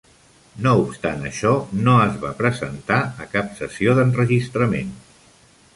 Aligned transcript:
No 0.67 0.71
obstant 0.85 1.27
això, 1.31 1.51
no 1.89 1.93
es 2.07 2.17
va 2.25 2.33
presentar 2.41 2.99
a 3.27 3.29
cap 3.37 3.53
sessió 3.61 3.99
d'enregistrament. 4.01 4.97